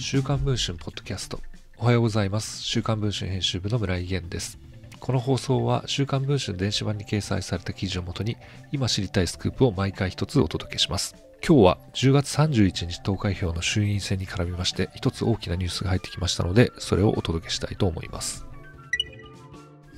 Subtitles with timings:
[0.00, 1.40] 週刊文春ポッドキャスト。
[1.76, 2.62] おはようございます。
[2.62, 4.56] 週刊文春編集部の村井源です。
[5.00, 8.36] この放送は週刊文春電子版に掲載された記事をもとに
[8.70, 11.16] 今知りたいスクープを毎回一つお届けします。
[11.46, 18.47] 今日は10月31日投開票の衆院選に絡みまして一つ大きなニュースが入ってきましたのでそれをお届けしたいと思います。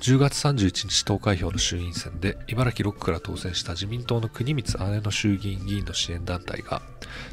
[0.01, 6.80] 10月31日投開票の衆院選で茨城6区から当選した自民党の国光姉の衆議院議員の支援団体が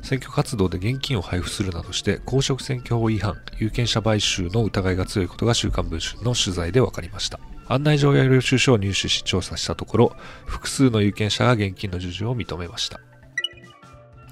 [0.03, 7.39] 選挙活動で現金を配布するなどして公職選挙法違反有権者買収の疑いが強いことが週刊文春の取材で分かりました。
[7.69, 12.99] 案内状や領収書を入手し調査したところ複数の有権者が現金の授受を認めました。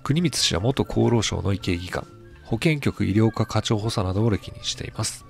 [0.03, 2.07] 国光氏は元厚労省の医系技官
[2.43, 5.25] 保健局医療科課長補佐などを歴任しています。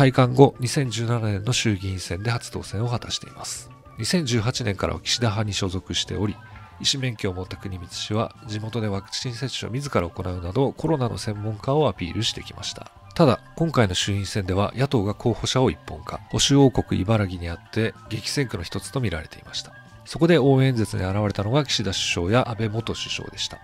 [0.00, 3.68] 退官後2017年の衆議院選で初当選を果たしています。
[3.98, 6.34] 2018年からは岸田派に所属しており
[6.80, 12.90] 医師免許を持った国光氏は地元でワクチン接種を自ら行うなどコロナの専門家をアピールしてきました。
[13.14, 16.18] ただ今回の衆院選では野党が候補者を一本化。
[16.30, 19.74] 保守王国茨城にあって激戦区の一つと見られていました。
[20.06, 23.58] そこで応援演説に現れたのが岸田首相や安倍元首相でした。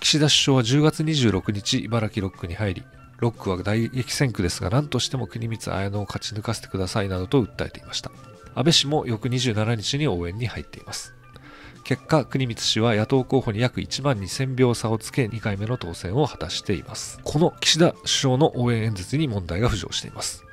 [0.00, 2.84] 岸田首相は10月26日茨城6区に入り
[3.18, 8.10] ロックは大激戦区ですが何としても国光綾乃を勝ち抜かせてくださいなどと訴えていました
[8.54, 11.14] 安倍氏も翌27日に応援に入っています
[11.88, 17.18] 結果、国光氏は野党候補に約1万2000票差をつけ2回目の当選を果たしています。
[17.24, 20.44] この岸田首相の応援演説に問題が浮上しています。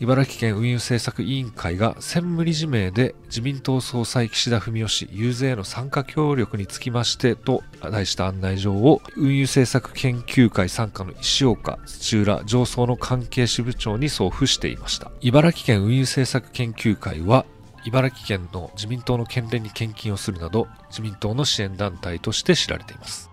[0.00, 15.10] 茨城県運輸政策委員会が専務理事名で自民党総裁岸田文雄氏遊説への参加協力につきましてと題した案内状を運輸政策研究会参加の石岡土浦上層の関係支部長に送付していました。
[15.20, 17.44] 茨城県運輸政策研究会は
[17.84, 23.30] 茨城県の自民党の県連に献金をするなど自民党の支援団体として知られています。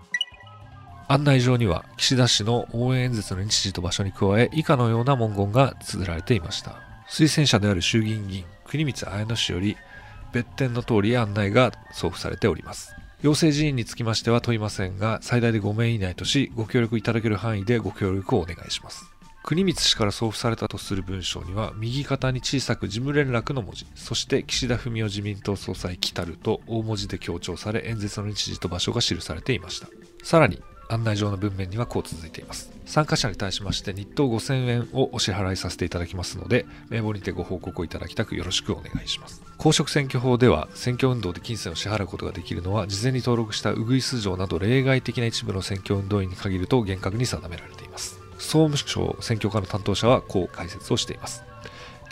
[1.08, 6.80] 案内状には岸田氏の応援演説の日時と場所に加え以下のような文言が綴られていました。
[7.08, 9.76] 推薦者である衆議院議員国光綾乃氏より
[10.32, 12.92] 別点の通り案内が送付されております。
[13.22, 19.06] 要請人員につきましては問いませんが最大で5名以内としご協力いただける範囲でご協力をお願いします。
[19.44, 29.86] 国光氏から送付されたとする文章には右肩に小さく事務連絡の文字そして岸田文雄自民党総裁来たると大文字で強調され演説の日時と場所が記されていました。
[30.24, 32.70] さらに案内状の文面にはこう続いています。
[32.86, 39.42] 参加者に対しまして日当5000円をお支払いさせていただきますので名簿にてご報告をいただきたくよろしくお願いします。
[39.58, 48.20] 公職選挙法では選挙運動で金銭を支払うことができるのは事前に登録したウグイス城など例外的な一部の選挙運動員に限ると厳格に定められています。
[48.38, 51.42] 総務省選挙課の担当者はこう解説をしています。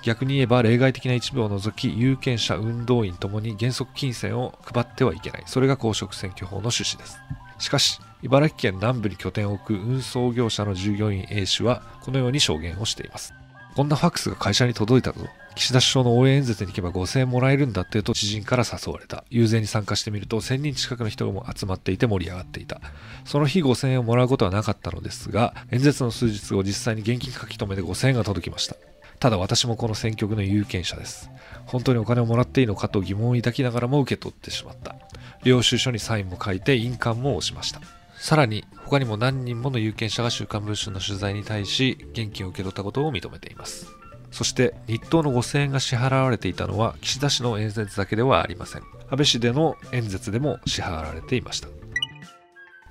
[0.02, 5.44] 逆に言えば例外的な一部を除き有権者運動員ともに原則金銭を配ってはいけない。
[5.46, 7.18] それが公職選挙法の趣旨です。
[7.58, 13.34] しかし茨城県南部に拠点を置く運送業者の従業員 A 氏はこのように証言をしています
[13.76, 19.24] こんなファックスが会社に届いたぞ岸田首相の応援演説に行けば5000円もらえるんだってと知人から誘われた。
[19.30, 22.80] 遊説に参加してみると1000人近くの人が集まっていて盛り上がっていた。
[23.24, 28.74] その日5000円をもらうことはなかったのですが、演説の数日後実際に現金書き留めで5000円が届きました。
[29.20, 31.30] ただ私もこの選挙区の有権者です。
[31.66, 34.96] 本当にお金をもらっていいのかと疑問を抱きながらも受け取ってしまった。
[35.44, 37.80] 領収書にサインも書いて印鑑も押しました。
[38.24, 43.86] さらに他にも何人もの有権者が週刊文春の取材に対し現金を受け取ったことを認めています。
[44.30, 48.82] そして日当の5000円が支払われていたのは岸田氏の演説だけではありません。
[49.10, 51.68] 安倍氏での演説でも支払われていました。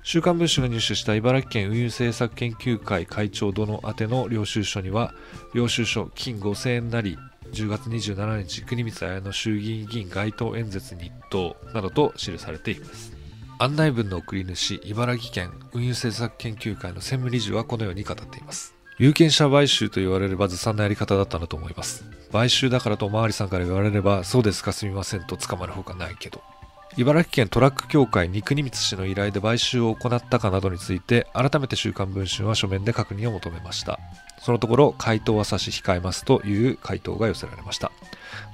[0.04, 5.14] 週刊文春が入手した茨城県運輸政策研究会会長殿宛ての領収書には、
[5.52, 7.18] 領収書金5000円なり、
[7.52, 13.13] 10月27日国光綾乃衆議院議員街頭演説日当などと記されています。
[13.58, 18.74] 案内文の送り主、茨城県運輸政策研究会の専務理事はこのように語っています。
[18.98, 22.04] 有権者買収と言われればずさんなやり方だったんだと思います。
[22.32, 26.42] 買収だからとおまわりさんから言われれば、そうですかすみませんと捕まるほかないけど。
[26.96, 34.00] 茨城県トラック協会に国光氏の依頼で買収を行ったかなどについて、改めて週刊文春は書面で確認を求めました。
[34.40, 37.92] そのところ、回答は差し控えますという回答が寄せられました。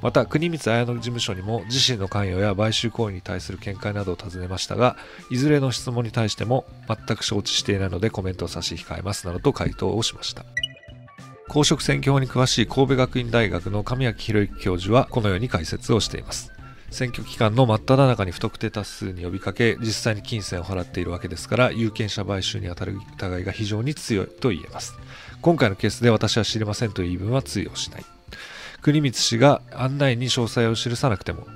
[0.03, 4.97] また、国光綾乃事務所にも自身の関与や買収行為に対する見解などを尋ねましたが、
[5.31, 10.45] いずれの質問に対しても全く承知していないのでコメントを差し控えますなどと回答をしました。
[11.49, 16.53] 公職選挙法に詳しい神戸学院大学の神谷博之教授はこのように解説をしています。
[16.91, 24.95] 選挙期間の真っ只中に不特定多数に呼びかけ、実際に金銭を払っているわけですから、有権者買収に当たる疑いが非常に強いと言えます。
[25.41, 28.05] 今回のケースで私は知りませんという言い分は通用しない。
[28.83, 31.47] 国光氏が案内に詳細を記さなくても、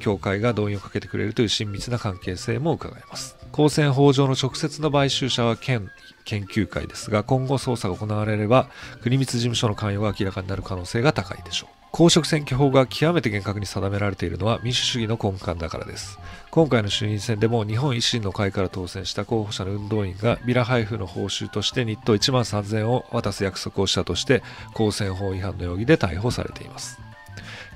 [0.00, 3.36] 教会が動員をかけてくれるという親密な関係性も伺えます。
[3.52, 5.88] 公選法上の直接の買収者は県
[6.24, 8.68] 研究会ですが、今後捜査が行われれば、
[9.02, 11.83] 国光事務所の関与が明らかになる可能性が高いでしょう。
[11.94, 16.18] 公職選挙法が極めて厳格に定められているのは民主主義の根幹だからです。
[16.50, 24.42] 今回の衆院選でも日本維新の会から当選した候補者の運動員がビラ配布の報酬として日当1万3000円を渡す約束をしたとして
[24.72, 26.98] 公選法違反の容疑で逮捕されています。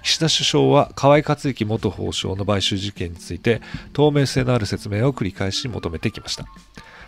[0.02, 3.62] 岸田首相は河井克行元法相の買収事件について
[3.92, 6.44] 透明性のある説明を繰り返し求めてきました。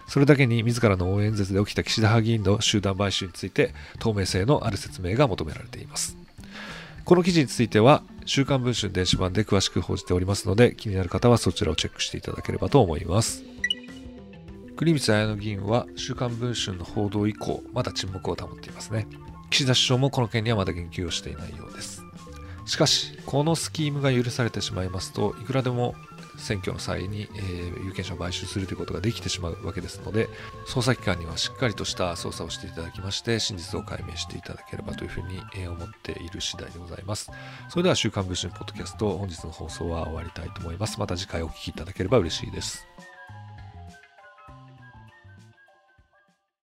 [0.06, 6.16] それだけに自らの応援演説で起きた岸田派議員の集団買収について透明性のある説明が求められています。
[7.04, 13.42] この記事については週刊文春電子版で詳しく報じておりますので気になる方はそちらをチェックしていただければと思います。
[14.76, 19.06] 国光綾乃議員は週刊文春の報道以降まだ沈黙を保っていますね。
[19.50, 22.02] 岸田首相もこの件にはまだ言及をしていないようです。
[22.66, 25.96] しかし、このスキームが許されてしまいますと、いくらでも
[26.40, 30.28] 選挙の際に、えー、有権者を買収するということができてしまうわけですので、
[30.66, 37.30] 捜査機関にはしっかりとした捜査をしていただきまして、真実を解明していただければというふうに、え、思っている次第でございます。
[37.68, 40.98] それでは、週刊文春ポッドキャスト、本日の放送は終わりたいと思います。
[40.98, 42.86] また次回お聴きいただければ嬉しいです。